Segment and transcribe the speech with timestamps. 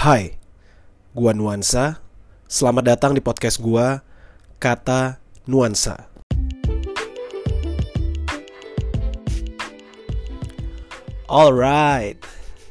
[0.00, 0.32] Hai,
[1.12, 2.00] gua Nuansa.
[2.48, 4.00] Selamat datang di podcast gua,
[4.56, 6.08] Kata Nuansa.
[11.28, 12.16] Alright,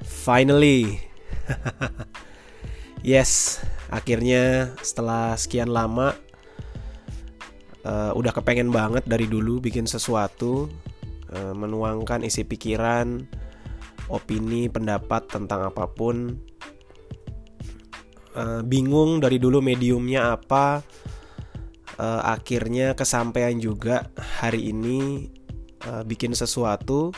[0.02, 1.06] finally.
[3.06, 3.62] yes,
[3.94, 6.18] akhirnya setelah sekian lama
[7.86, 10.66] uh, udah kepengen banget dari dulu bikin sesuatu,
[11.30, 13.22] uh, menuangkan isi pikiran,
[14.10, 16.49] opini, pendapat tentang apa pun.
[18.38, 20.86] Uh, bingung dari dulu mediumnya apa.
[22.00, 24.08] Uh, akhirnya kesampaian juga
[24.40, 25.28] hari ini
[25.84, 27.12] uh, bikin sesuatu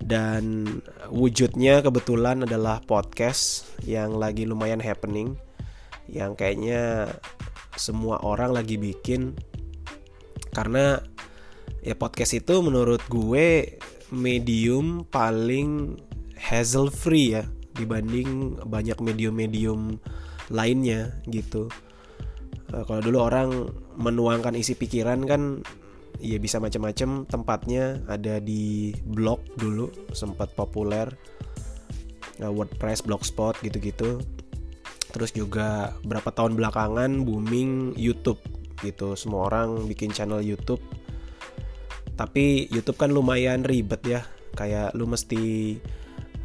[0.00, 0.64] dan
[1.08, 5.36] wujudnya kebetulan adalah podcast yang lagi lumayan happening
[6.08, 7.08] yang kayaknya
[7.76, 9.36] semua orang lagi bikin
[10.50, 10.98] karena
[11.80, 13.78] ya podcast itu menurut gue
[14.10, 15.96] medium paling
[16.34, 17.44] hassle free ya
[17.78, 19.96] dibanding banyak medium-medium
[20.50, 21.70] lainnya gitu.
[22.70, 23.50] kalau dulu orang
[23.98, 25.58] menuangkan isi pikiran kan
[26.22, 31.10] ya bisa macam-macam tempatnya ada di blog dulu sempat populer
[32.44, 34.20] uh, WordPress, Blogspot gitu-gitu.
[35.10, 38.38] Terus juga berapa tahun belakangan booming YouTube
[38.80, 39.14] gitu.
[39.14, 40.80] Semua orang bikin channel YouTube.
[42.14, 44.20] Tapi YouTube kan lumayan ribet ya.
[44.54, 45.76] Kayak lu mesti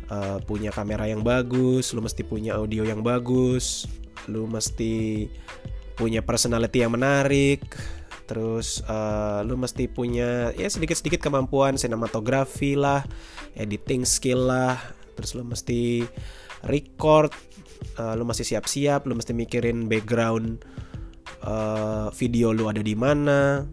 [0.10, 3.90] uh, punya kamera yang bagus, lu mesti punya audio yang bagus,
[4.30, 5.26] lu mesti
[5.96, 7.64] punya personality yang menarik,
[8.26, 13.06] terus uh, lu mesti punya ya sedikit-sedikit kemampuan sinematografi lah
[13.54, 14.82] editing skill lah
[15.14, 16.04] terus lu mesti
[16.66, 17.32] record
[18.02, 20.66] uh, lu mesti siap-siap lu mesti mikirin background
[21.46, 23.64] uh, video lu ada di mana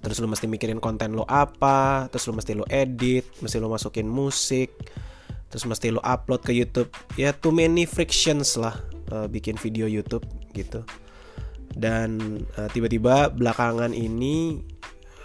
[0.00, 4.08] terus lu mesti mikirin konten lu apa terus lu mesti lu edit mesti lu masukin
[4.08, 4.72] musik
[5.50, 6.88] terus mesti lu upload ke YouTube.
[7.18, 8.78] Ya too many frictions lah
[9.10, 10.86] uh, bikin video YouTube gitu.
[11.74, 14.62] Dan uh, tiba-tiba belakangan ini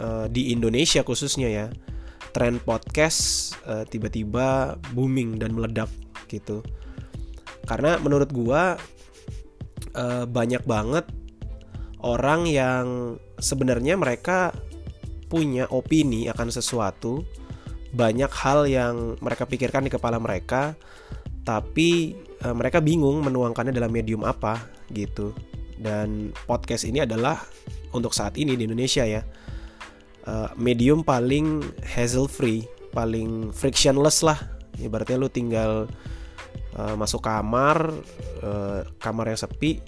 [0.01, 1.65] uh, di Indonesia khususnya ya
[2.33, 5.87] tren podcast uh, tiba-tiba booming dan meledak
[6.27, 6.65] gitu.
[7.65, 8.77] Karena menurut gua
[9.93, 11.05] uh, banyak banget
[12.05, 14.53] orang yang sebenarnya mereka
[15.25, 17.25] punya opini akan sesuatu
[17.95, 20.75] banyak hal yang mereka pikirkan di kepala mereka
[21.47, 22.11] tapi
[22.43, 24.59] uh, mereka bingung menuangkannya dalam medium apa
[24.91, 25.31] gitu.
[25.75, 27.39] Dan podcast ini adalah
[27.95, 29.23] untuk saat ini di Indonesia ya.
[30.25, 34.39] Uh, medium paling hassle free paling frictionless lah.
[34.75, 35.85] Ibaratnya lu tinggal
[36.75, 37.93] uh, masuk kamar
[38.43, 39.79] uh, kamar yang sepi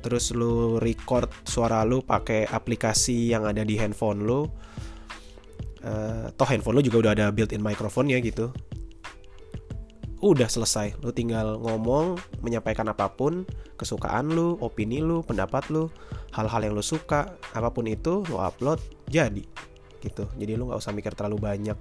[0.00, 4.46] terus lu record suara lu pakai aplikasi yang ada di handphone lu
[5.86, 8.50] uh, toh handphone lu juga udah ada built-in microphone ya gitu.
[10.18, 10.98] Udah selesai.
[11.00, 13.46] Lu tinggal ngomong menyampaikan apa pun
[13.78, 15.86] kesukaan lu opini lu pendapat lu
[16.34, 19.44] hal-hal yang lu suka apa pun itu lu upload jadi.
[20.02, 20.24] Gitu.
[20.36, 21.78] Jadi lu nggak usah mikir terlalu banyak.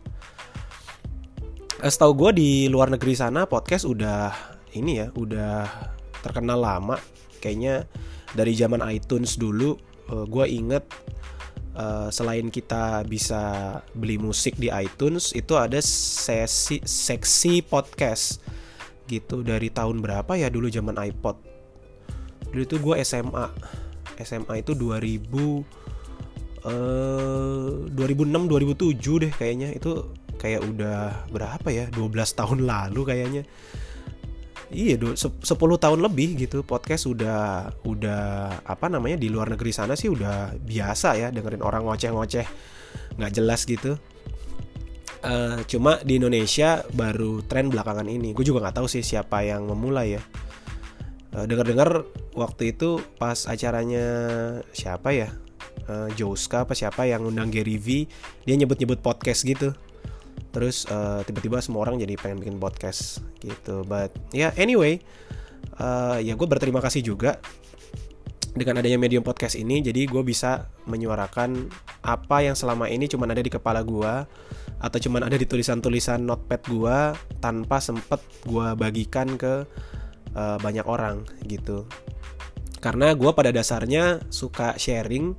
[1.83, 4.31] Eh, setahu gue di luar negeri sana podcast udah
[4.75, 5.67] ini ya udah
[6.21, 6.99] terkenal lama.
[7.39, 7.87] Kayaknya
[8.35, 9.75] dari zaman iTunes dulu
[10.11, 10.83] eh, gue inget
[11.75, 13.41] uh, selain kita bisa
[13.93, 18.41] beli musik di iTunes itu ada sesi seksi podcast
[19.05, 19.45] gitu.
[19.45, 21.37] Dari tahun berapa ya dulu zaman iPod?
[22.49, 23.45] Dulu itu gue SMA
[24.23, 25.85] SMA itu 2000
[26.65, 29.69] Uh, 2006 2007 deh kayaknya.
[29.77, 30.09] Itu
[30.41, 31.85] kayak udah berapa ya?
[31.93, 33.45] 12 tahun lalu kayaknya
[34.75, 38.23] Iya, 10 tahun lebih gitu podcast udah udah
[38.67, 42.43] apa namanya di luar negeri sana sih udah biasa ya dengerin orang ngoceh-ngoceh
[43.15, 43.95] nggak jelas gitu.
[45.25, 48.35] Uh, cuma di Indonesia baru tren belakangan ini.
[48.35, 50.21] Gue juga nggak tahu sih siapa yang memulai ya.
[51.31, 52.03] Uh, Dengar-dengar
[52.35, 54.05] waktu itu pas acaranya
[54.75, 55.31] siapa ya?
[55.87, 58.11] Uh, Joska apa siapa yang undang Gary V,
[58.43, 59.71] dia nyebut-nyebut podcast gitu
[60.55, 63.83] terus uh, tiba-tiba semua orang jadi pengen bikin podcast gitu.
[63.83, 65.03] But ya yeah, anyway
[65.83, 67.35] uh, ya gue berterima kasih juga
[68.55, 69.83] dengan adanya medium podcast ini.
[69.83, 71.67] Jadi gue bisa menyuarakan
[72.07, 74.13] apa yang selama ini cuma ada di kepala gue
[74.79, 76.97] atau cuma ada di tulisan-tulisan notepad gue
[77.43, 79.67] tanpa sempet gue bagikan ke
[80.39, 81.83] uh, banyak orang gitu.
[82.79, 85.35] Karena gue pada dasarnya suka sharing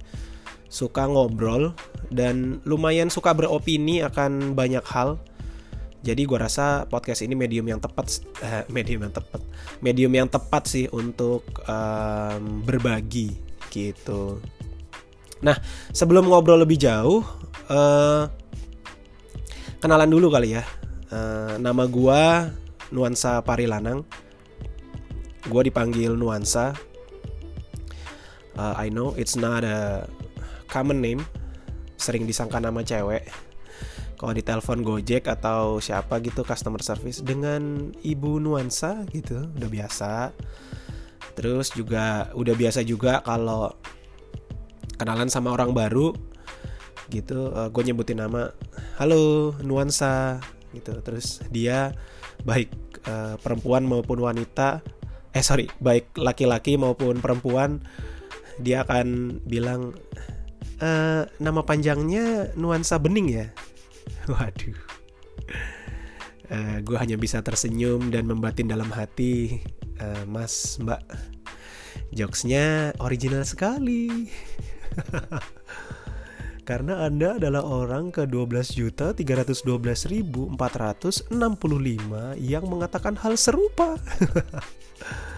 [0.67, 1.73] suka ngobrol
[2.11, 5.19] dan lumayan suka beropini akan banyak hal.
[6.07, 9.43] Jadi gue rasa podcast ini medium yang tepat, eh, medium yang tepat,
[9.83, 13.35] medium yang tepat sih untuk um, berbagi
[13.75, 14.39] gitu.
[15.43, 15.59] Nah
[15.91, 17.27] sebelum ngobrol lebih jauh,
[17.69, 18.31] uh,
[19.83, 20.65] kenalan dulu kali ya.
[21.07, 22.23] Uh, nama gue
[22.91, 24.27] Nuansa Parilanang.
[25.47, 26.75] gue dipanggil nuansa
[28.59, 30.11] uh, I know it's not a
[30.77, 31.25] common name
[31.97, 33.25] sering disangka nama cewek.
[34.21, 40.37] Kalau di telepon Gojek atau siapa gitu customer service dengan ibu nuansa gitu udah biasa.
[41.33, 43.73] Terus juga udah biasa juga kalau
[45.01, 46.13] kenalan sama orang baru
[47.09, 48.53] gitu uh, gue nyebutin nama
[49.01, 50.45] halo nuansa
[50.77, 50.93] gitu.
[51.01, 51.97] Terus dia
[52.45, 52.73] baik
[53.09, 54.85] uh, perempuan maupun wanita
[55.37, 57.85] eh sorry baik laki-laki maupun perempuan
[58.57, 59.93] dia akan bilang
[60.81, 60.91] e,
[61.41, 63.47] nama panjangnya nuansa bening ya?
[64.33, 64.79] Waduh.
[66.47, 69.59] Uh, eh, gue hanya bisa tersenyum dan membatin dalam hati
[69.99, 71.03] uh, mas mbak.
[72.15, 74.31] Jokesnya original sekali.
[76.67, 80.59] Karena Anda adalah orang ke 12 juta 312.465
[82.43, 83.95] yang mengatakan hal serupa.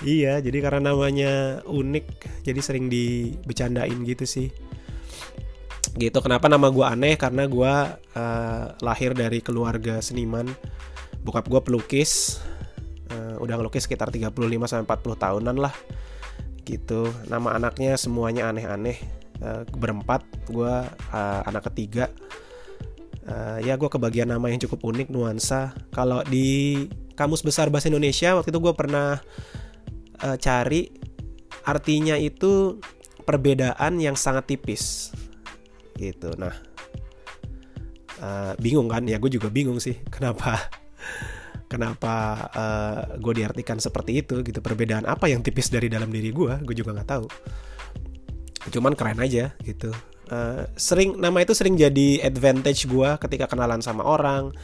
[0.00, 4.48] Iya, jadi karena namanya unik, jadi sering dibecandain gitu sih.
[5.92, 7.20] Gitu, kenapa nama gue aneh?
[7.20, 7.74] Karena gue
[8.16, 10.48] uh, lahir dari keluarga seniman.
[11.20, 12.40] Bokap gue pelukis,
[13.12, 14.32] uh, udah ngelukis sekitar 35
[14.64, 15.74] sampai 40 tahunan lah.
[16.64, 18.96] Gitu, nama anaknya semuanya aneh-aneh.
[19.36, 20.74] Uh, berempat, gue
[21.12, 22.08] uh, anak ketiga.
[23.28, 25.76] Uh, ya gue kebagian nama yang cukup unik nuansa.
[25.92, 26.88] Kalau di
[27.20, 29.20] kamus besar bahasa Indonesia waktu itu gue pernah
[30.24, 30.90] uh, cari
[31.64, 32.80] artinya itu
[33.24, 35.14] perbedaan yang sangat tipis.
[35.96, 36.32] Gitu.
[36.40, 36.54] Nah
[38.20, 39.04] uh, bingung kan?
[39.04, 40.70] Ya gue juga bingung sih kenapa
[41.70, 42.14] kenapa
[42.50, 44.58] uh, eh, gue diartikan seperti itu gitu.
[44.58, 47.26] Perbedaan apa yang tipis dari dalam diri gue gue juga nggak tahu.
[48.74, 49.94] Cuman keren aja gitu.
[50.30, 54.54] Uh, sering nama itu sering jadi advantage gue ketika kenalan sama orang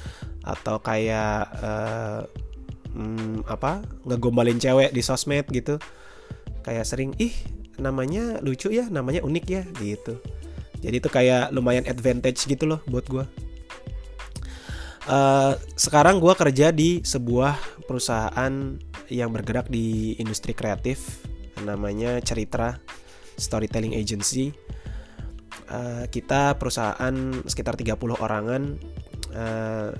[0.46, 1.50] atau kayak
[2.96, 5.76] hmm, apa ngegombalin cewek di sosmed gitu.
[6.64, 7.36] Kayak sering ih
[7.76, 10.16] namanya lucu ya namanya unik ya gitu.
[10.80, 13.24] Jadi itu kayak lumayan advantage gitu loh buat gue
[15.10, 18.76] uh, sekarang gue kerja di sebuah perusahaan
[19.06, 21.22] yang bergerak di industri kreatif
[21.62, 22.76] namanya Ceritra
[23.38, 24.52] Storytelling Agency.
[25.66, 27.14] Uh, kita perusahaan
[27.46, 28.62] sekitar 30 orangan.
[29.34, 29.90] Uh,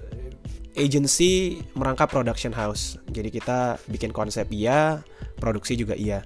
[0.77, 3.01] agency merangkap production house.
[3.11, 5.03] Jadi kita bikin konsep iya,
[5.41, 6.23] produksi juga iya.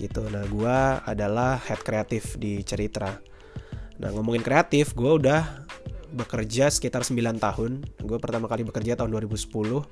[0.00, 0.24] Gitu.
[0.32, 3.20] Nah, gua adalah head kreatif di Ceritra.
[4.02, 5.42] Nah, ngomongin kreatif, gua udah
[6.14, 7.82] bekerja sekitar 9 tahun.
[8.00, 9.82] Gue pertama kali bekerja tahun 2010.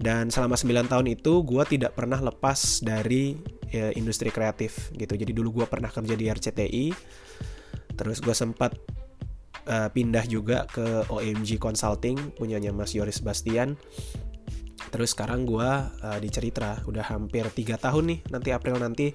[0.00, 3.36] Dan selama 9 tahun itu gue tidak pernah lepas dari
[3.68, 5.14] ya, industri kreatif gitu.
[5.14, 6.86] Jadi dulu gue pernah kerja di RCTI.
[7.92, 8.72] Terus gue sempat
[9.66, 13.78] uh, pindah juga ke OMG Consulting punyanya Mas Yoris Bastian.
[14.92, 16.82] Terus sekarang gue uh, di Ceritra.
[16.84, 19.14] Udah hampir tiga tahun nih nanti April nanti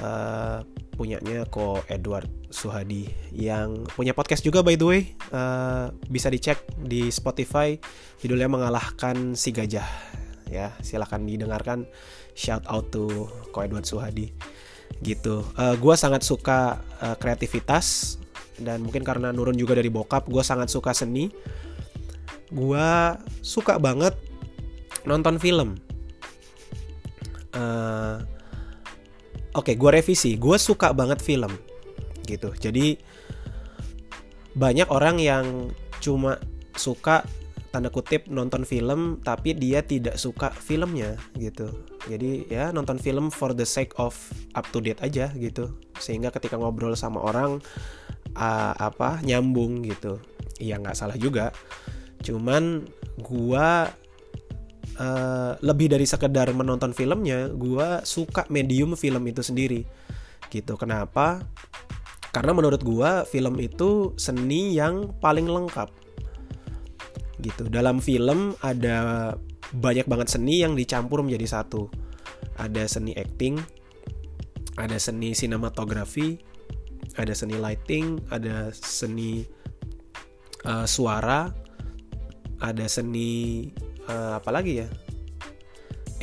[0.00, 0.62] uh,
[0.94, 5.02] punyanya ko Edward Suhadi yang punya podcast juga by the way.
[5.30, 7.76] Uh, bisa dicek di Spotify.
[8.20, 9.86] Judulnya mengalahkan si gajah.
[10.50, 11.86] Ya silahkan didengarkan.
[12.34, 14.32] Shout out to ko Edward Suhadi.
[15.00, 15.46] Gitu.
[15.54, 18.18] Uh, gue sangat suka uh, kreativitas
[18.60, 21.32] dan mungkin karena nurun juga dari bokap gue sangat suka seni.
[22.50, 22.88] Gue
[23.40, 24.14] suka banget
[25.06, 25.78] nonton film.
[27.50, 28.22] Uh,
[29.54, 30.36] oke okay, gue revisi.
[30.36, 31.50] Gue suka banget film
[32.28, 32.54] gitu.
[32.54, 33.00] Jadi
[34.54, 35.70] banyak orang yang
[36.02, 36.38] cuma
[36.74, 37.22] suka
[37.70, 41.70] tanda kutip nonton film tapi dia tidak suka filmnya gitu.
[42.10, 44.14] Jadi ya nonton film for the sake of
[44.58, 45.70] up to date aja gitu.
[46.02, 47.62] Sehingga ketika ngobrol sama orang
[48.36, 50.20] uh, apa nyambung gitu
[50.60, 51.54] ya nggak salah juga
[52.20, 52.84] cuman
[53.24, 53.88] gua
[55.00, 59.86] uh, lebih dari sekedar menonton filmnya gua suka medium film itu sendiri
[60.52, 61.40] gitu kenapa
[62.30, 66.00] karena menurut gua film itu seni yang paling lengkap
[67.42, 67.66] gitu.
[67.66, 69.32] Dalam film ada
[69.72, 71.88] banyak banget seni yang dicampur menjadi satu.
[72.60, 73.56] Ada seni acting,
[74.76, 76.36] ada seni sinematografi,
[77.20, 79.44] ada seni lighting, ada seni
[80.64, 81.52] uh, suara,
[82.64, 83.68] ada seni
[84.08, 84.88] uh, apa lagi ya?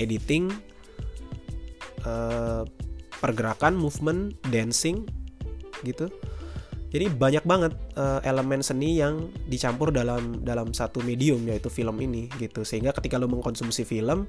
[0.01, 0.49] Editing,
[2.05, 2.65] uh,
[3.21, 5.05] pergerakan, movement, dancing,
[5.85, 6.09] gitu
[6.87, 12.31] jadi banyak banget uh, elemen seni yang dicampur dalam dalam satu medium yaitu film ini
[12.39, 12.63] gitu.
[12.63, 14.23] Sehingga ketika lu mengkonsumsi film,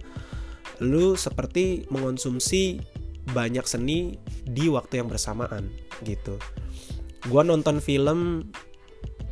[0.82, 2.82] lu seperti mengonsumsi
[3.30, 5.70] banyak seni di waktu yang bersamaan
[6.04, 6.38] gitu.
[7.26, 8.50] Gua nonton film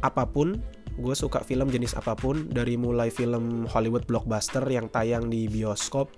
[0.03, 0.61] apa pun,
[0.97, 6.09] gue suka film jenis apa pun dari mulai film Hollywood blockbuster yang tayang di bioskop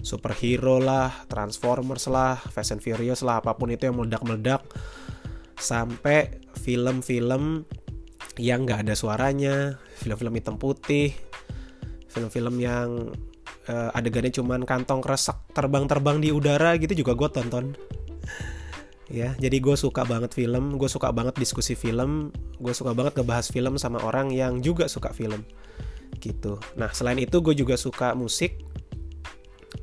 [0.00, 4.64] superhero lah transformers lah fast and furious lah apa pun itu yang meledak-meledak
[5.56, 7.64] sampai film-film
[8.40, 11.12] yang nggak ada suaranya film-film hitam putih
[12.08, 13.12] film-film yang
[13.68, 17.76] uh, adegannya cuman kantong kresek terbang-terbang di udara gitu juga gue tonton
[19.06, 23.46] ya jadi gue suka banget film gue suka banget diskusi film gue suka banget ngebahas
[23.54, 25.46] film sama orang yang juga suka film
[26.18, 26.58] gitu.
[26.74, 28.64] Nah selain itu gue juga suka musik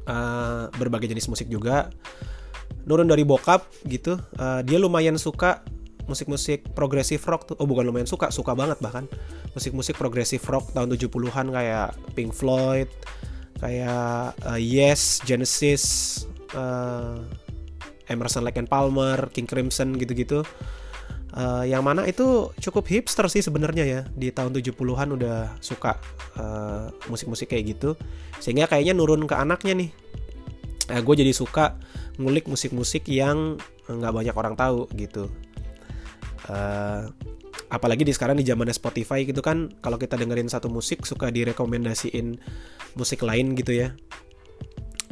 [0.09, 1.89] uh, berbagai jenis musik juga.
[2.83, 4.19] Nurun dari bokap gitu.
[4.35, 5.63] Uh, dia lumayan suka
[6.03, 7.55] musik-musik progresif rock tuh.
[7.63, 9.07] Oh bukan lumayan suka suka banget bahkan.
[9.55, 12.89] Musik-musik progresif rock tahun 70-an kayak Pink Floyd
[13.63, 16.25] kayak uh, Yes Genesis
[18.09, 20.43] Emerson Lake and Palmer King Crimson gitu-gitu.
[21.33, 24.01] Uh, yang mana itu cukup hipster sih sebenarnya ya.
[24.13, 25.97] Di tahun 70-an udah suka
[27.09, 27.97] musik-musik uh, kayak gitu.
[28.37, 29.89] Sehingga kayaknya nurun ke anaknya nih.
[30.93, 31.81] Uh, gue jadi suka
[32.21, 33.57] ngulik musik-musik yang
[33.89, 35.27] nggak banyak orang tahu gitu.
[36.45, 37.09] Uh,
[37.73, 42.37] apalagi di sekarang di zaman Spotify gitu kan kalau kita dengerin satu musik suka direkomendasiin
[42.93, 43.97] musik lain gitu ya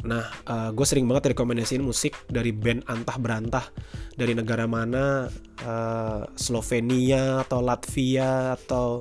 [0.02, 3.66] nah uh, gue sering banget rekomendasiin musik dari band antah berantah.
[4.12, 5.30] Dari negara mana
[5.64, 9.00] uh, Slovenia atau Latvia atau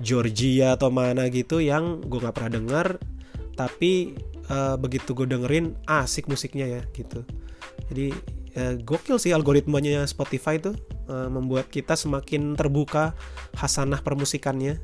[0.00, 2.86] Georgia atau mana gitu yang gue nggak pernah denger
[3.52, 4.16] tapi
[4.48, 7.22] uh, begitu gue dengerin asik musiknya ya gitu.
[7.92, 8.16] Jadi
[8.56, 10.74] uh, gokil sih algoritmanya Spotify tuh
[11.12, 13.12] uh, membuat kita semakin terbuka
[13.56, 14.80] hasanah permusikannya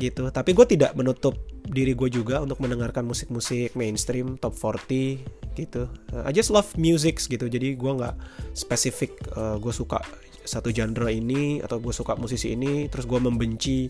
[0.00, 0.32] gitu.
[0.32, 1.36] Tapi gue tidak menutup
[1.68, 5.86] diri gue juga untuk mendengarkan musik-musik mainstream top 40 gitu.
[6.10, 7.46] Uh, I just love music gitu.
[7.46, 8.14] Jadi gue nggak
[8.56, 10.02] spesifik uh, gue suka
[10.42, 13.86] satu genre ini atau gue suka musisi ini terus gue membenci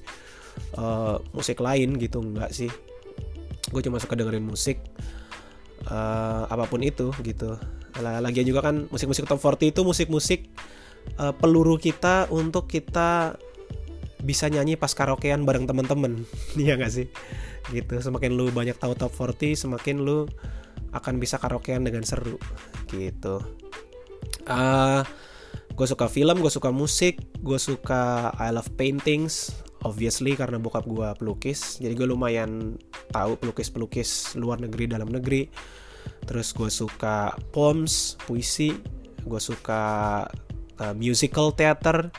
[0.76, 2.20] uh, musik lain gitu.
[2.20, 2.70] Nggak sih.
[3.72, 4.76] Gue cuma suka dengerin musik
[5.88, 7.56] uh, apa pun itu gitu.
[8.00, 10.40] Lagian juga kan musik-musik top 40 itu musik-musik
[11.16, 13.36] uh, peluru kita untuk kita
[14.22, 16.28] bisa nyanyi pas karaokean bareng temen-temen.
[16.60, 17.08] Iya gak sih
[17.70, 18.00] gitu.
[18.02, 20.26] Semakin lu banyak tahu top 40 semakin lu
[20.92, 22.36] akan bisa karaokean dengan seru
[22.90, 23.40] gitu.
[24.44, 25.02] Uh, eh,
[25.72, 31.08] gue suka film gue suka musik gue suka I love paintings obviously karena bokap gue
[31.18, 31.82] pelukis.
[31.82, 32.78] Jadi gue lumayan
[33.10, 35.50] tahu pelukis-pelukis luar negeri dalam negeri.
[36.26, 38.74] Terus gue suka poems puisi
[39.22, 39.82] gue suka
[40.82, 42.10] uh, musical theater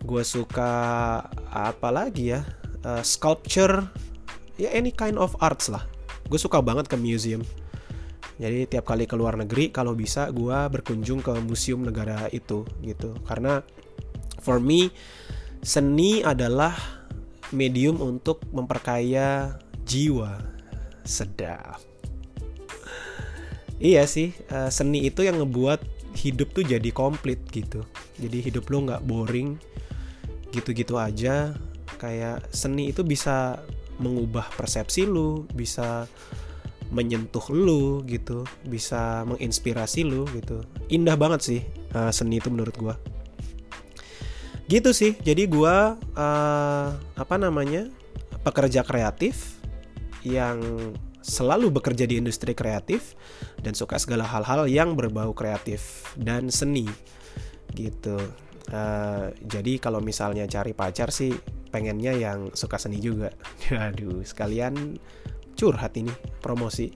[0.00, 0.70] gue suka
[1.52, 2.40] apa lagi ya?
[2.80, 3.84] Uh, sculpture
[4.60, 5.88] ya any kind of arts lah.
[6.28, 7.40] Gue suka banget ke museum.
[8.40, 13.16] Jadi tiap kali ke luar negeri kalau bisa gue berkunjung ke museum negara itu gitu.
[13.24, 13.64] Karena
[14.40, 14.92] for me
[15.64, 16.76] seni adalah
[17.52, 20.40] medium untuk memperkaya jiwa.
[21.04, 21.80] Sedap.
[23.80, 25.80] Iya sih uh, seni itu yang ngebuat
[26.16, 27.80] hidup tuh jadi komplit gitu.
[28.20, 29.56] Jadi hidup lo nggak boring
[30.52, 31.56] gitu-gitu aja.
[32.00, 33.60] Kayak seni itu bisa
[34.00, 36.08] mengubah persepsi lu bisa
[36.90, 41.60] menyentuh lu gitu bisa menginspirasi lu gitu indah banget sih
[41.94, 42.94] uh, seni itu menurut gua
[44.66, 47.86] gitu sih jadi gua uh, apa namanya
[48.42, 49.60] pekerja kreatif
[50.26, 50.60] yang
[51.20, 53.14] selalu bekerja di industri kreatif
[53.60, 56.88] dan suka segala hal-hal yang berbau kreatif dan seni
[57.76, 58.18] gitu.
[58.70, 61.34] Uh, jadi kalau misalnya cari pacar sih
[61.74, 63.34] pengennya yang suka seni juga.
[63.90, 64.98] Aduh, sekalian
[65.58, 66.94] curhat ini promosi.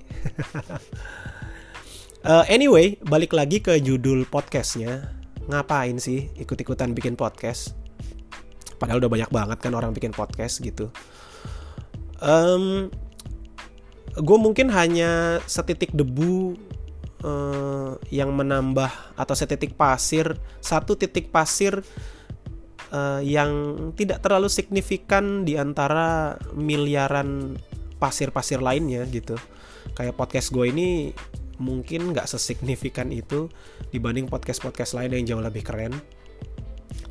[2.27, 5.11] uh, anyway, balik lagi ke judul podcastnya.
[5.51, 7.77] Ngapain sih ikut-ikutan bikin podcast?
[8.79, 10.89] Padahal udah banyak banget kan orang bikin podcast gitu.
[12.25, 12.89] Um,
[14.15, 16.57] gue mungkin hanya setitik debu
[17.25, 21.81] uh, yang menambah atau setitik pasir satu titik pasir
[22.93, 23.51] uh, yang
[23.97, 27.57] tidak terlalu signifikan di antara miliaran
[27.97, 29.41] pasir-pasir lainnya gitu.
[29.97, 30.89] Kayak podcast gue ini
[31.57, 33.47] mungkin nggak sesignifikan itu
[33.95, 35.95] dibanding podcast-podcast lain yang jauh lebih keren.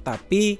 [0.03, 0.59] Tapi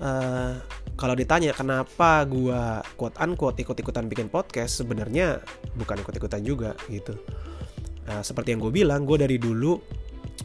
[0.00, 0.56] uh,
[0.96, 2.60] kalau ditanya kenapa gue
[2.96, 5.40] quote unquote ikut-ikutan bikin podcast sebenarnya
[5.76, 7.16] bukan ikut-ikutan juga gitu
[8.08, 9.76] uh, seperti yang gue bilang gue dari dulu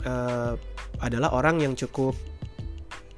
[0.04, 0.54] uh,
[1.00, 2.16] adalah orang yang cukup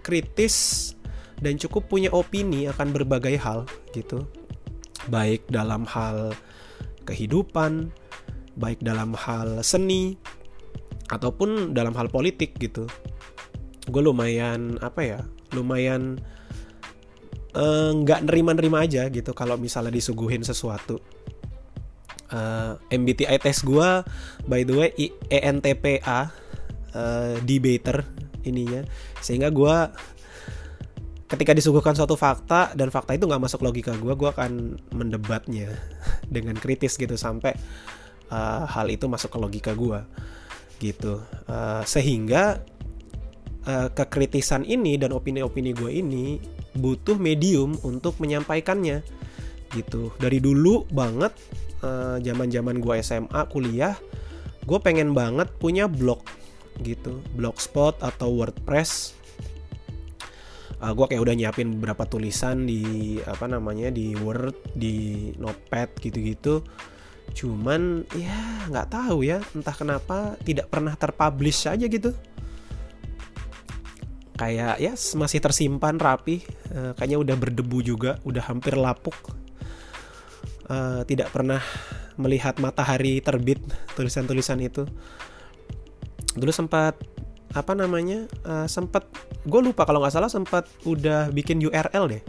[0.06, 0.92] kritis
[1.38, 4.26] dan cukup punya opini akan berbagai hal gitu.
[5.08, 6.34] Baik dalam hal
[7.08, 7.94] kehidupan
[8.58, 10.18] baik dalam hal seni
[11.14, 12.90] ataupun dalam hal politik gitu.
[13.88, 15.20] Gue lumayan apa ya
[15.56, 16.20] lumayan
[17.58, 21.02] Eh, nggak uh, nerima-nerima aja gitu kalau misalnya disuguhin sesuatu
[22.32, 24.04] uh, MBTI test gue
[24.48, 24.90] by the way
[25.32, 26.20] ENTPA
[26.96, 28.04] uh, debater
[28.44, 28.84] ininya.
[29.20, 29.76] Sehingga gue
[31.28, 35.76] ketika disuguhkan suatu fakta dan fakta itu nggak masuk logika gue gue akan mendebatnya
[36.36, 37.52] dengan kritis gitu sampai
[38.32, 40.00] uh, hal itu masuk ke logika gue
[40.80, 41.20] gitu.
[41.50, 42.64] Uh, sehingga
[43.68, 46.26] uh, kekritisan ini dan opini-opini gue ini
[46.78, 49.17] butuh medium untuk menyampaikannya
[49.74, 50.14] gitu.
[50.20, 51.34] Dari dulu banget
[52.24, 53.94] zaman-zaman uh, gue SMA kuliah
[54.68, 56.20] gue pengen banget punya blog
[56.84, 57.24] gitu.
[57.34, 59.16] Blogspot atau WordPress.
[60.78, 66.62] Uh, gue kayak udah nyiapin beberapa tulisan di apa namanya di Word di Notepad gitu-gitu.
[67.34, 72.12] Cuman ya nggak tahu ya entah kenapa tidak pernah terpublish aja gitu.
[74.38, 76.44] Kayak ya masih tersimpan rapi.
[76.70, 79.16] Uh, kayaknya udah berdebu juga udah hampir lapuk
[80.72, 81.60] uh, tidak pernah
[82.18, 83.62] melihat matahari terbit
[83.94, 84.84] tulisan-tulisan itu.
[86.38, 86.98] Dulu sempat
[87.56, 89.08] apa namanya uh, sempat
[89.48, 92.24] gue lupa kalau nggak salah sempat udah bikin URL deh.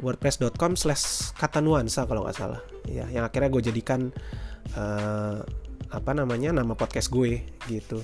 [0.00, 2.60] wordpress.com slash kata nuansa kalau nggak salah.
[2.88, 4.08] Ya yang akhirnya gue jadikan
[4.72, 5.44] uh,
[5.92, 8.00] apa namanya nama podcast gue gitu.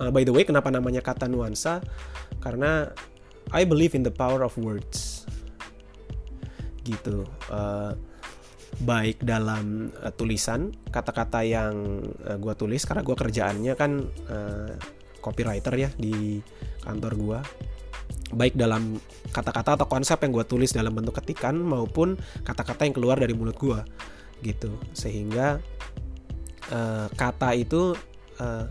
[0.00, 1.78] Uh, by the way kenapa namanya kata nuansa
[2.42, 2.90] karena
[3.54, 5.09] I believe in the power of words
[6.90, 7.24] gitu.
[7.46, 7.94] Uh,
[8.78, 13.92] baik dalam uh, tulisan kata-kata yang uh, eh, gue tulis karena gue kerjaannya kan
[14.30, 14.72] uh,
[15.18, 16.38] copywriter ya di
[16.80, 17.38] kantor gue
[18.30, 18.96] baik dalam
[19.34, 22.14] kata-kata atau konsep yang gue tulis dalam bentuk ketikan maupun
[22.46, 23.80] kata-kata yang keluar dari mulut gue
[24.46, 24.70] gitu.
[24.94, 25.58] Sehingga
[26.70, 27.98] uh, kata itu
[28.38, 28.64] uh,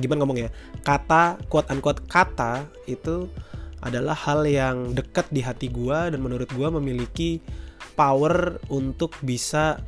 [0.00, 0.50] gimana ngomongnya?
[0.80, 3.28] Kata quote unquote kata itu
[3.86, 7.38] adalah hal yang dekat di hati gue dan menurut gue memiliki
[7.94, 9.78] power untuk bisa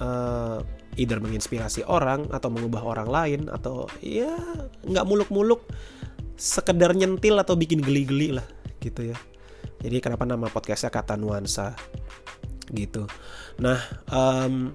[0.00, 0.58] uh,
[0.96, 4.32] either menginspirasi orang atau mengubah orang lain atau ya
[4.82, 5.68] nggak muluk-muluk
[6.36, 8.46] sekedar nyentil atau bikin geli-geli lah
[8.80, 9.16] gitu ya.
[9.84, 11.76] Jadi kenapa nama podcastnya kata nuansa?
[12.72, 13.04] Gitu.
[13.60, 14.72] Nah um,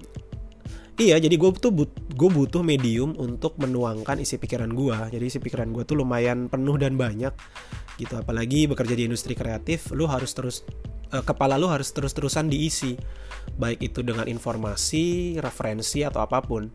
[1.02, 5.42] iya jadi gue tuh but, gue butuh medium untuk menuangkan isi pikiran gue jadi isi
[5.42, 7.32] pikiran gue tuh lumayan penuh dan banyak
[8.00, 10.64] gitu apalagi bekerja di industri kreatif lu harus terus
[11.12, 12.96] uh, kepala lu harus terus-terusan diisi
[13.58, 16.68] baik itu dengan informasi referensi atau apa pun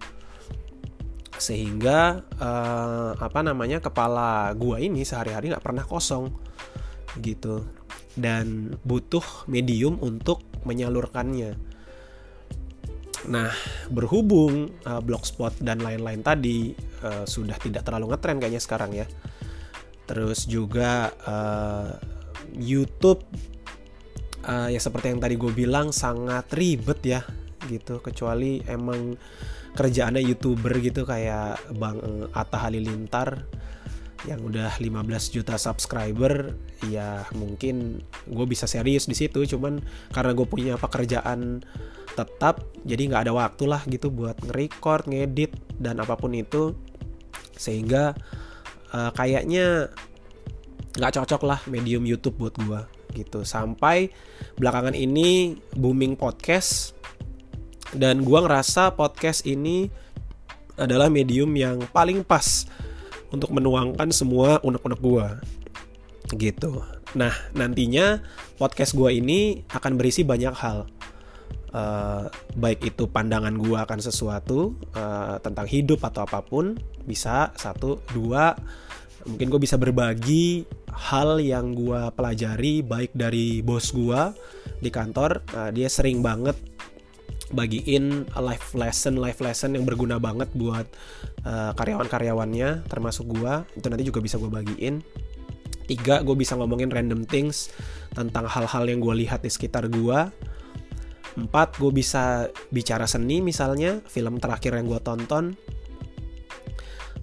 [1.38, 6.34] sehingga uh, apa namanya kepala gua ini sehari-hari nggak pernah kosong
[7.22, 7.62] gitu
[8.18, 11.54] dan butuh medium untuk menyalurkannya.
[13.30, 13.54] Nah,
[13.94, 16.74] berhubung uh, blogspot dan lain-lain tadi
[17.06, 19.06] uh, sudah tidak terlalu ngetren kayaknya sekarang ya.
[20.08, 21.92] Terus juga uh,
[22.56, 23.22] YouTube
[24.48, 27.22] uh, ya seperti yang tadi gue bilang sangat ribet ya
[27.68, 28.00] gitu.
[28.00, 29.20] Kecuali emang
[29.78, 32.00] kerjaannya youtuber gitu kayak bang
[32.34, 33.46] Atta Halilintar
[34.26, 36.58] yang udah 15 juta subscriber
[36.90, 39.44] ya mungkin gue bisa serius di situ.
[39.46, 39.84] Cuman
[40.16, 41.62] karena gue punya pekerjaan
[42.18, 46.74] tetap jadi nggak ada waktu lah gitu buat nge-record, ngedit dan apa pun itu.
[47.54, 48.18] Sehingga
[48.94, 49.92] uh, kayaknya
[50.98, 52.82] nggak cocok lah medium YouTube buat gue
[53.18, 53.42] gitu.
[53.46, 54.12] Sampai
[54.58, 56.94] belakangan ini booming podcast
[57.96, 59.88] dan gue ngerasa podcast ini
[60.78, 62.70] adalah medium yang paling pas
[63.34, 65.28] untuk menuangkan semua unek-unek gue
[66.38, 66.84] gitu.
[67.16, 68.22] Nah nantinya
[68.60, 70.86] podcast gue ini akan berisi banyak hal
[71.68, 77.52] Uh, baik itu pandangan gue akan sesuatu uh, tentang hidup atau apa pun bisa.
[77.60, 78.00] Satu.
[78.12, 78.56] Dua
[79.28, 84.22] mungkin gue bisa berbagi hal yang gue pelajari baik dari bos gue
[84.80, 85.44] di kantor.
[85.52, 86.56] Uh, dia sering banget
[87.48, 90.84] bagiin life lesson life lesson yang berguna banget buat
[91.48, 95.00] uh, karyawan-karyawannya termasuk gue itu nanti juga bisa gue bagiin.
[95.88, 97.72] Tiga gue bisa ngomongin random things
[98.12, 100.20] tentang hal-hal yang gue lihat di sekitar gue
[101.38, 105.54] empat gue bisa bicara seni misalnya film terakhir yang gue tonton.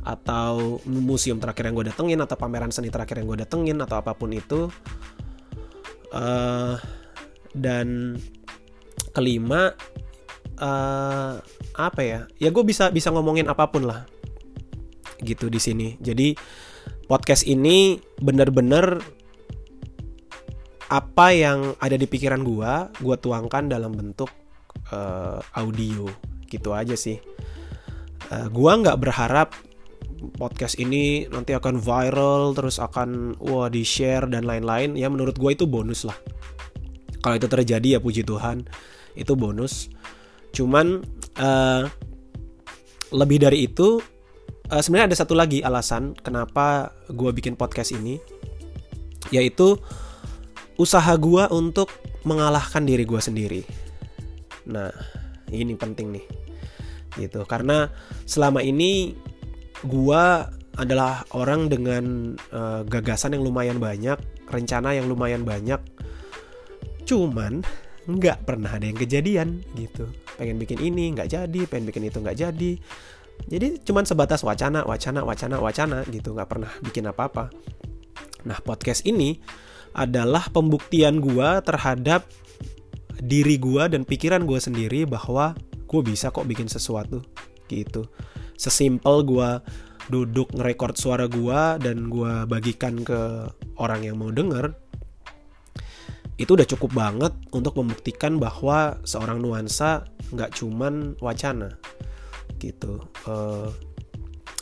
[0.05, 4.14] Atau museum terakhir yang gue datengin atau pameran seni terakhir yang gue datengin atau apa
[4.14, 4.70] pun itu.
[6.14, 6.79] Uh,
[7.50, 8.14] dan
[9.11, 9.74] kelima
[10.62, 11.42] uh,
[11.74, 12.20] apa ya?
[12.38, 14.07] Ya gue bisa bisa ngomongin apa pun lah.
[15.18, 15.98] Gitu di sini.
[15.98, 16.37] Jadi
[17.09, 19.00] podcast ini bener-bener
[20.90, 24.31] apa yang ada di pikiran gue gue tuangkan dalam bentuk
[24.92, 26.09] uh, audio.
[26.49, 27.18] Gitu aja sih.
[28.29, 29.53] Uh, gue nggak berharap
[30.40, 34.97] podcast ini nanti akan viral terus akan wah di share dan lain-lain.
[34.97, 36.16] Ya menurut gue itu bonus lah.
[37.25, 38.68] Kalau itu terjadi ya puji Tuhan
[39.16, 39.88] itu bonus.
[40.53, 41.03] Cuman
[41.40, 41.83] uh,
[43.14, 44.03] lebih dari itu
[44.70, 48.20] uh, sebenarnya ada satu lagi alasan kenapa gue bikin podcast ini
[49.33, 49.81] yaitu
[50.80, 51.90] usaha gue untuk
[52.26, 53.62] mengalahkan diri gue sendiri.
[54.70, 54.90] Nah
[55.52, 56.26] ini penting nih
[57.20, 57.46] gitu.
[57.46, 57.90] Karena
[58.26, 59.14] selama ini
[59.84, 60.24] gue
[60.74, 64.18] adalah orang dengan uh, gagasan yang lumayan banyak
[64.50, 65.80] rencana yang lumayan banyak.
[67.04, 67.62] Cuman
[68.04, 70.08] nggak pernah ada yang kejadian gitu.
[70.37, 71.60] Pengen bikin ini nggak jadi.
[71.68, 72.72] Pengen bikin itu nggak jadi.
[73.50, 77.50] Jadi cuman sebatas wacana, wacana, wacana, wacana gitu, nggak pernah bikin apa-apa.
[78.46, 79.42] Nah podcast ini
[79.94, 82.26] adalah pembuktian gue terhadap
[83.22, 85.54] diri gue dan pikiran gue sendiri bahwa
[85.87, 87.22] gue bisa kok bikin sesuatu
[87.70, 88.04] gitu.
[88.59, 89.50] Sesimpel gue
[90.12, 93.48] duduk ngerekord suara gue dan gue bagikan ke
[93.80, 94.76] orang yang mau denger
[96.35, 100.02] itu udah cukup banget untuk membuktikan bahwa seorang nuansa
[100.35, 101.78] nggak cuman wacana
[102.59, 103.70] gitu uh,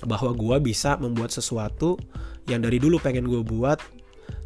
[0.05, 1.97] bahwa gue bisa membuat sesuatu
[2.51, 3.81] yang dari dulu pengen gue buat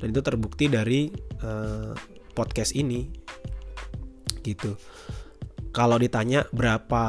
[0.01, 1.09] dan itu terbukti dari
[1.43, 1.93] uh,
[2.37, 3.09] podcast ini
[4.45, 4.77] gitu
[5.73, 7.05] kalau ditanya berapa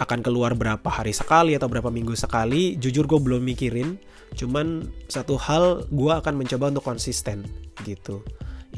[0.00, 4.00] akan keluar berapa hari sekali atau berapa minggu sekali jujur gue belum mikirin
[4.34, 7.44] cuman satu hal gue akan mencoba untuk konsisten
[7.84, 8.24] gitu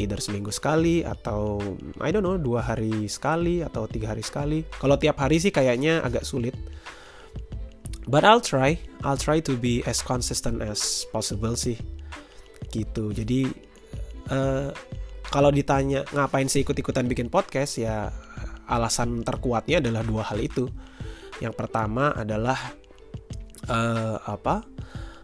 [0.00, 1.60] either seminggu sekali atau
[2.00, 4.64] I don't know dua hari sekali atau tiga hari sekali.
[4.80, 6.56] Kalau tiap hari sih kayaknya agak sulit.
[8.08, 11.78] But I'll try, I'll try to be as consistent as possible sih.
[12.72, 13.12] Gitu.
[13.12, 13.46] Jadi
[14.32, 14.72] uh,
[15.28, 18.08] kalau ditanya ngapain sih ikut-ikutan bikin podcast ya
[18.66, 20.66] alasan terkuatnya adalah dua hal itu.
[21.44, 22.58] Yang pertama adalah
[23.68, 24.64] uh, apa?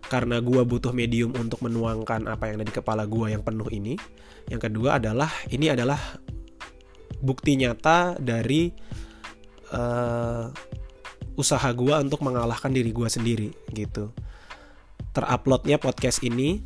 [0.08, 3.96] Karena gue butuh medium untuk menuangkan apa yang ada di kepala gue yang penuh ini
[4.48, 6.00] yang kedua adalah ini adalah
[7.20, 8.72] bukti nyata dari
[9.76, 10.48] uh,
[11.36, 14.10] usaha gue untuk mengalahkan diri gue sendiri gitu.
[15.12, 16.64] Teruploadnya podcast ini,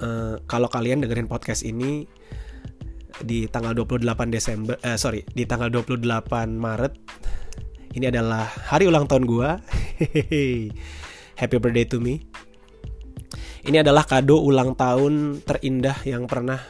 [0.00, 2.06] uh, kalau kalian dengerin podcast ini
[3.22, 6.02] di tanggal 28 Desember, uh, sorry di tanggal 28
[6.54, 6.94] Maret,
[7.94, 9.50] ini adalah hari ulang tahun gue.
[11.40, 12.26] Happy birthday to me.
[13.64, 16.60] Ini adalah kado ulang tahun terindah yang pernah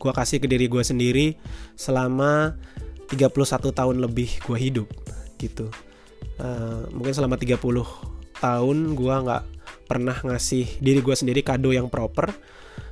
[0.00, 1.36] gue kasih ke diri gue sendiri
[1.76, 2.56] selama
[3.12, 4.88] 31 tahun lebih gue hidup
[5.36, 5.68] gitu.
[6.40, 7.60] Uh, mungkin selama 30
[8.40, 9.44] tahun gue nggak
[9.84, 12.32] pernah ngasih diri gue sendiri kado yang proper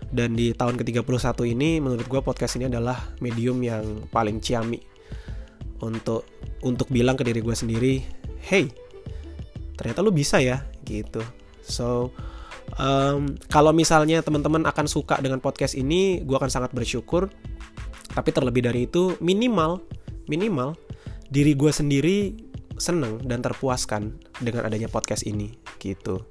[0.09, 4.81] dan di tahun ke-31 ini menurut gue podcast ini adalah medium yang paling ciami
[5.85, 6.25] untuk
[6.65, 8.01] untuk bilang ke diri gue sendiri
[8.41, 8.73] hey
[9.79, 11.23] ternyata lu bisa ya gitu.
[11.63, 12.11] So
[12.81, 17.31] um, kalau misalnya teman-teman akan suka dengan podcast ini gue akan sangat bersyukur.
[18.09, 19.79] Tapi terlebih dari itu minimal
[20.27, 20.75] minimal
[21.31, 22.35] diri gue sendiri
[22.81, 26.27] seneng dan terpuaskan dengan adanya podcast ini gitu.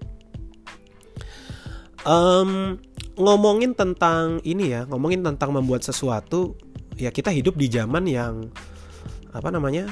[2.03, 2.79] Um,
[3.17, 6.53] ngomongin tentang ini ya ngomongin tentang membuat sesuatu
[6.97, 8.47] ya kita hidup di zaman yang
[9.33, 9.89] apa namanya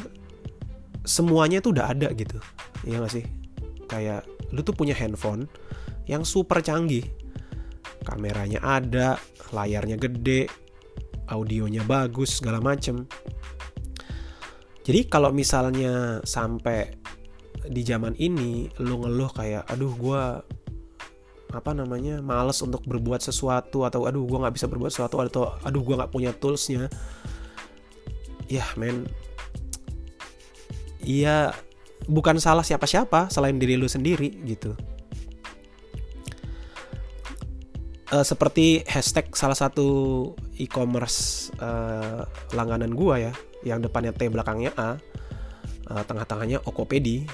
[1.06, 2.38] semuanya tuh udah ada gitu
[2.86, 3.26] ya gak sih
[3.90, 5.50] kayak lu tuh punya handphone
[6.06, 7.06] yang super canggih.
[8.06, 9.18] Kameranya ada,
[9.50, 10.46] layarnya gede,
[11.26, 13.10] audionya bagus, segala macem.
[14.86, 16.94] Jadi kalau misalnya sampai
[17.66, 20.24] di zaman ini lu ngeluh kayak aduh gue
[21.54, 25.82] apa namanya males untuk berbuat sesuatu atau aduh gue nggak bisa berbuat sesuatu atau aduh
[25.84, 26.90] gue nggak punya toolsnya.
[28.50, 29.10] Ya men.
[31.06, 31.54] Iya
[32.10, 34.74] bukan salah siapa-siapa selain diri lu sendiri gitu.
[38.14, 40.30] Uh, seperti hashtag salah satu
[40.62, 42.22] e-commerce uh,
[42.54, 43.34] langganan gua ya
[43.66, 45.02] yang depannya T belakangnya A
[45.90, 47.26] uh, tengah-tengahnya Okopedi.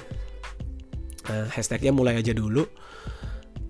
[1.28, 2.66] Uh, hashtagnya mulai aja dulu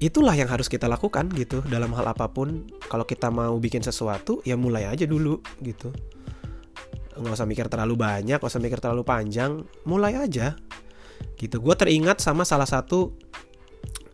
[0.02, 1.62] itulah yang harus kita lakukan gitu.
[1.70, 5.94] Dalam hal apa pun kalau kita mau bikin sesuatu ya mulai aja dulu gitu.
[7.22, 10.58] Nggak usah mikir terlalu banyak nggak usah mikir terlalu panjang mulai aja
[11.38, 11.62] gitu.
[11.62, 13.14] Gue teringat sama salah satu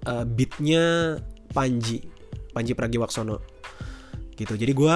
[0.04, 1.16] uh, beatnya
[1.56, 2.04] Panji
[2.52, 3.40] Panji Pragiwaksono
[4.36, 4.60] gitu.
[4.60, 4.96] Jadi gue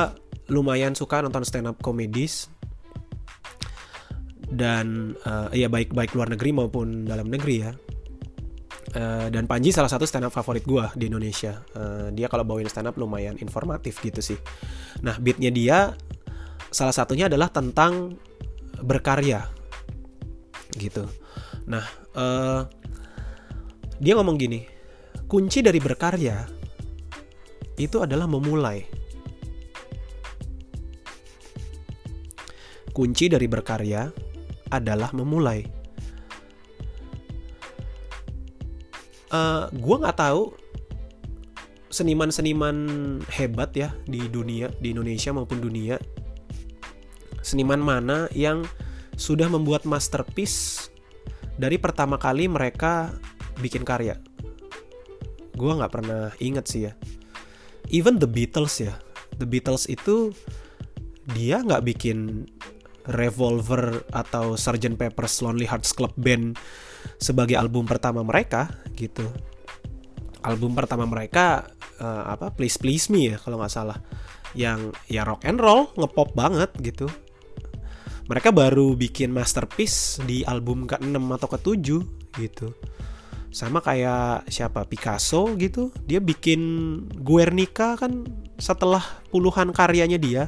[0.52, 2.52] lumayan suka nonton stand up komedis
[4.52, 7.72] dan uh, ya baik baik luar negeri maupun dalam negeri ya
[8.96, 12.68] uh, dan Panji salah satu stand up favorit gue di Indonesia uh, dia kalau bawain
[12.68, 14.40] stand up lumayan informatif gitu sih
[15.02, 15.78] nah beatnya dia
[16.72, 18.16] salah satunya adalah tentang
[18.82, 19.44] berkarya
[20.80, 21.06] gitu
[21.68, 21.84] nah
[22.16, 22.66] uh,
[24.02, 24.66] dia ngomong gini
[25.28, 26.62] kunci dari berkarya
[27.82, 28.86] itu adalah memulai.
[32.94, 34.06] Kunci dari berkarya
[34.70, 35.81] adalah memulai.
[39.32, 40.52] Uh, gua nggak tahu
[41.92, 42.78] seniman-seniman
[43.32, 46.00] hebat ya di dunia di Indonesia maupun dunia
[47.44, 48.64] seniman mana yang
[49.18, 50.88] sudah membuat masterpiece
[51.60, 53.12] dari pertama kali mereka
[53.60, 54.18] bikin karya.
[55.54, 56.94] Gue nggak pernah inget sih ya.
[57.92, 58.96] Even the Beatles ya.
[59.38, 60.32] The Beatles itu
[61.36, 62.48] dia nggak bikin
[63.10, 64.96] Revolver atau Sgt.
[64.96, 66.56] Pepper's Lonely Hearts Club Band
[67.18, 69.26] sebagai album pertama mereka gitu.
[70.42, 71.70] Album pertama mereka
[72.02, 73.98] uh, apa Please Please Me ya kalau nggak salah.
[74.58, 77.08] Yang ya rock and roll ngepop banget gitu.
[78.28, 81.88] Mereka baru bikin masterpiece di album ke-6 atau ke-7
[82.40, 82.68] gitu.
[83.52, 85.92] Sama kayak siapa Picasso gitu.
[86.08, 86.62] Dia bikin
[87.20, 88.24] Guernica kan
[88.56, 90.48] setelah puluhan karyanya dia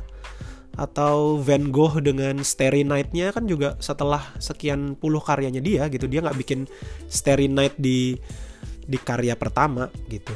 [0.74, 6.26] atau Van Gogh dengan Starry Night-nya kan juga setelah sekian puluh karyanya dia gitu dia
[6.26, 6.66] nggak bikin
[7.06, 8.18] Starry Night di
[8.84, 10.34] di karya pertama gitu.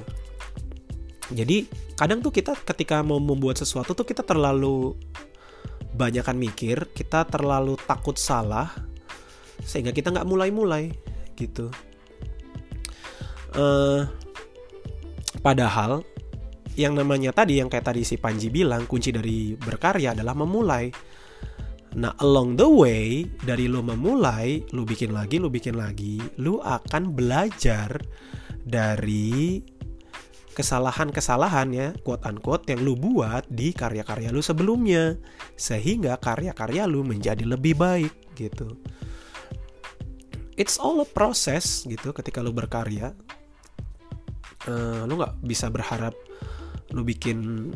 [1.33, 4.93] Jadi kadang tuh kita ketika mau membuat sesuatu tuh kita terlalu
[5.97, 8.69] banyakkan mikir kita terlalu takut salah
[9.65, 10.93] sehingga kita nggak mulai-mulai
[11.33, 11.73] gitu.
[13.57, 14.05] Uh,
[15.41, 16.05] padahal
[16.77, 20.93] yang namanya tadi yang kayak tadi si Panji bilang kunci dari berkarya adalah memulai.
[21.97, 27.17] Nah, along the way dari lo memulai, lo bikin lagi, lo bikin lagi, lo akan
[27.17, 27.97] belajar
[28.61, 29.57] dari
[30.53, 35.17] kesalahan-kesalahan ya, quote unquote yang lu buat di karya-karya lu sebelumnya
[35.57, 38.77] sehingga karya-karya lu menjadi lebih baik gitu.
[40.53, 43.13] It's all a process gitu ketika lu berkarya
[44.69, 46.13] uh, lu nggak bisa berharap
[46.95, 47.71] lu bikin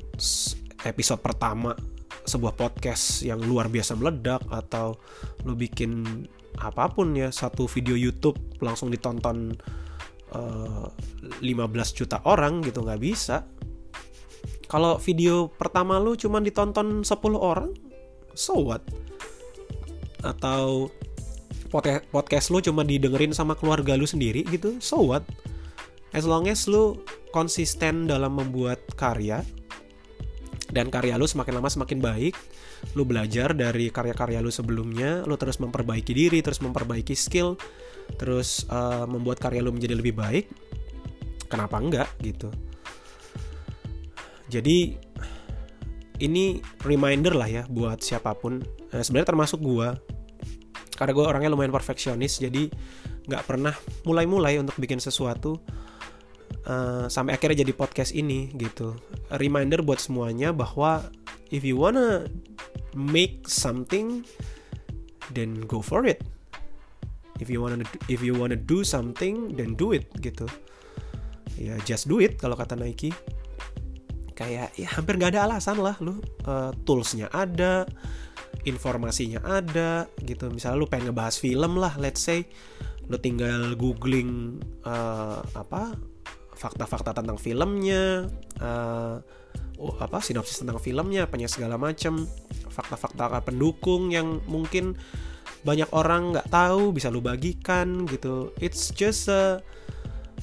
[0.87, 1.75] episode pertama
[2.23, 4.95] sebuah podcast yang luar biasa meledak atau
[5.43, 6.05] lu bikin
[6.61, 9.55] apa pun ya satu video YouTube langsung ditonton
[10.35, 10.87] uh,
[11.41, 13.47] eh, 15 juta orang gitu nggak bisa.
[14.71, 17.75] Kalau video pertama lu cuma ditonton 10 orang
[18.37, 18.83] so what?
[20.23, 20.93] Atau
[22.11, 25.23] podcast lu cuma didengerin sama keluarga lu sendiri gitu so what?
[26.11, 26.99] As long as lu
[27.31, 29.41] konsisten dalam membuat karya.
[30.71, 32.35] Dan karya lu semakin lama semakin baik.
[32.95, 35.23] Lu belajar dari karya-karya lu sebelumnya.
[35.27, 37.59] Lu terus memperbaiki diri terus memperbaiki skill.
[38.15, 40.45] Terus uh, membuat karya lu menjadi lebih baik.
[41.51, 42.47] Kenapa enggak gitu.
[44.51, 44.95] Jadi
[46.21, 48.63] ini reminder lah ya buat siapa pun.
[48.91, 49.95] Eh, sebenarnya termasuk gua.
[50.95, 52.69] Karena gue orangnya lumayan perfeksionis jadi
[53.25, 53.73] nggak pernah
[54.05, 55.57] mulai-mulai untuk bikin sesuatu
[56.67, 58.97] uh, sampai akhirnya jadi podcast ini gitu.
[59.33, 61.09] Reminder buat semuanya bahwa
[61.49, 62.27] if you wanna
[62.93, 64.25] make something
[65.31, 66.21] then go for it.
[67.41, 70.45] If you wanna if you wanna do something then do it gitu.
[71.57, 73.13] Ya just do it kalau kata Nike.
[74.37, 76.17] Kayak ya hampir nggak ada alasan lah lu
[76.49, 77.85] uh, toolsnya ada
[78.65, 80.49] informasinya ada gitu.
[80.53, 82.45] Misalnya lu pengen ngebahas film lah let's say
[83.09, 85.99] lu tinggal googling uh, apa
[86.61, 88.29] fakta-fakta tentang filmnya
[88.61, 89.17] uh,
[89.97, 92.29] apa sinopsis tentang filmnya banyak segala macam.
[92.69, 94.93] Fakta-fakta pendukung yang mungkin
[95.65, 98.53] banyak orang nggak tahu bisa lu bagikan gitu.
[98.61, 99.65] It's just a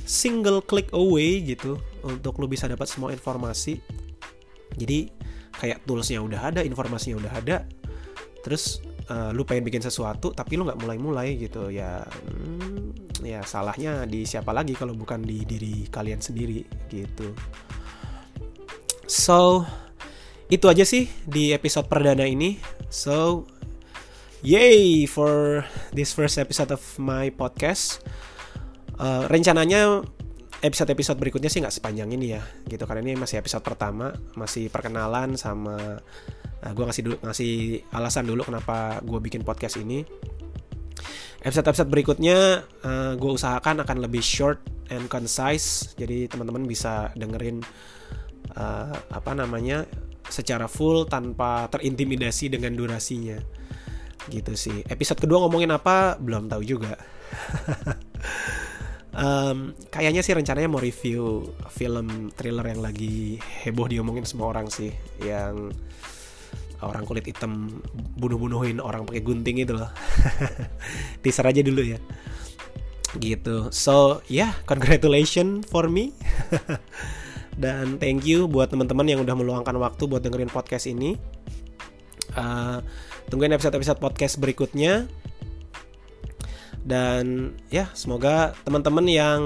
[0.03, 3.79] single click away gitu untuk lu bisa dapat semua informasi.
[4.75, 5.15] Jadi
[5.55, 7.57] kayak toolsnya udah ada informasinya udah ada
[8.47, 8.79] terus
[9.11, 11.71] uh, lu pengen bikin sesuatu tapi lu nggak mulai-mulai gitu.
[11.71, 12.78] Ya hmm,
[13.29, 17.37] ya salahnya di siapa lagi kalau bukan di diri kalian sendiri gitu.
[19.05, 19.69] So
[20.49, 22.57] itu aja sih di episode perdana ini.
[22.89, 23.45] So
[24.41, 28.01] yay for this first episode of my podcast.
[28.99, 30.03] Uh, rencananya
[30.59, 32.89] episode-episode berikutnya sih nggak sepanjang ini ya gitu.
[32.89, 36.01] Karena ini masih episode pertama masih perkenalan sama
[36.59, 37.53] Nah, gue ngasih dulu ngasih
[37.95, 40.03] alasan dulu kenapa gue bikin podcast ini.
[41.39, 44.59] Episode-episode berikutnya uh, eh, gue usahakan akan lebih short
[44.91, 47.63] and concise, jadi teman-teman bisa dengerin
[48.59, 49.87] uh, apa namanya
[50.29, 53.39] secara full tanpa terintimidasi dengan durasinya.
[54.29, 54.85] Gitu sih.
[54.85, 56.99] Episode kedua ngomongin apa belum tahu juga.
[59.25, 64.93] um, kayaknya sih rencananya mau review film thriller yang lagi heboh diomongin semua orang sih,
[65.23, 65.73] yang
[66.83, 67.83] orang kulit hitam
[68.19, 69.91] bunuh-bunuhin orang pakai gunting itu loh.
[71.23, 71.99] Teaser aja dulu ya.
[73.19, 73.73] Gitu.
[73.75, 76.15] So ya yeah, congratulations for me.
[77.63, 81.19] Dan thank you buat teman-teman yang udah meluangkan waktu buat dengerin podcast ini.
[82.39, 82.79] Uh,
[83.27, 85.11] tungguin episode-episode podcast berikutnya.
[86.87, 89.41] Dan ya semoga teman-teman yang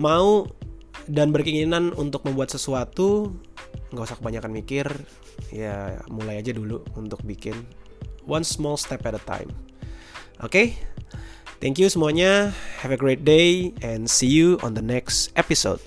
[0.00, 0.48] mau
[1.04, 3.36] dan berkeinginan untuk membuat sesuatu
[3.92, 4.86] nggak usah kebanyakan mikir
[5.52, 7.54] ya mulai aja dulu untuk bikin
[8.24, 9.50] one small step at a time.
[10.42, 10.50] Oke?
[10.50, 10.66] Okay?
[11.62, 12.50] thank you semuanya.
[12.82, 15.78] Have a great day and see you on the next episode